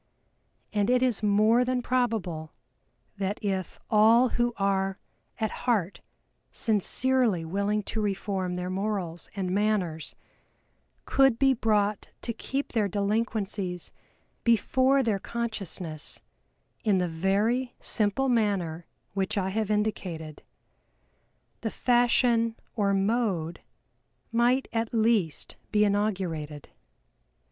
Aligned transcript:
And 0.73 0.89
it 0.89 1.03
is 1.03 1.21
more 1.21 1.63
than 1.63 1.83
probable 1.83 2.53
that 3.17 3.37
if 3.43 3.79
all 3.87 4.29
who 4.29 4.51
are 4.57 4.97
at 5.39 5.51
heart 5.51 6.01
sincerely 6.51 7.45
willing 7.45 7.83
to 7.83 8.01
reform 8.01 8.55
their 8.55 8.71
morals 8.71 9.29
and 9.35 9.51
manners 9.51 10.15
could 11.05 11.37
be 11.37 11.53
brought 11.53 12.09
to 12.23 12.33
keep 12.33 12.71
their 12.71 12.87
delinquencies 12.87 13.91
before 14.43 15.03
their 15.03 15.19
consciousness 15.19 16.19
in 16.83 16.97
the 16.97 17.07
very 17.07 17.75
simple 17.79 18.27
manner 18.27 18.87
which 19.13 19.37
I 19.37 19.49
have 19.49 19.69
indicated, 19.69 20.41
the 21.59 21.69
fashion 21.69 22.55
or 22.75 22.91
mode 22.95 23.61
might 24.31 24.67
at 24.73 24.95
least 24.95 25.57
be 25.71 25.83
inaugurated. 25.85 26.69